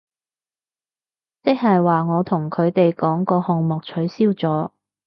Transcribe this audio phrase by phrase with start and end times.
[1.43, 4.71] 即係話我同佢哋講個項目取消咗